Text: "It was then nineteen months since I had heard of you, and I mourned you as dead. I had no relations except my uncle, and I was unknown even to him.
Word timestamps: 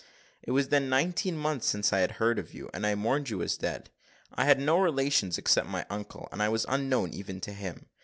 "It 0.41 0.49
was 0.49 0.69
then 0.69 0.89
nineteen 0.89 1.37
months 1.37 1.67
since 1.67 1.93
I 1.93 1.99
had 1.99 2.13
heard 2.13 2.39
of 2.39 2.55
you, 2.55 2.71
and 2.73 2.87
I 2.87 2.95
mourned 2.95 3.29
you 3.29 3.43
as 3.43 3.55
dead. 3.55 3.91
I 4.33 4.45
had 4.45 4.59
no 4.59 4.79
relations 4.79 5.37
except 5.37 5.67
my 5.67 5.85
uncle, 5.91 6.27
and 6.31 6.41
I 6.41 6.49
was 6.49 6.65
unknown 6.67 7.11
even 7.13 7.39
to 7.41 7.53
him. 7.53 7.85